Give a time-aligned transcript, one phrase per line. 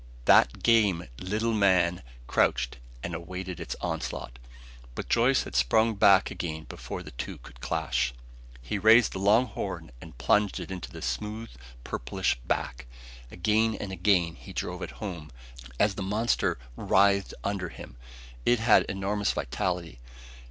[0.25, 4.39] That game little man crouched and awaited its onslaught.
[4.95, 8.11] But Joyce had sprung back again before the two could clash.
[8.63, 11.51] He raised the long horn and plunged it into the smooth,
[11.83, 12.87] purplish back.
[13.29, 15.29] Again and again he drove it home,
[15.79, 17.95] as the monster writhed under him.
[18.43, 19.99] It had enormous vitality.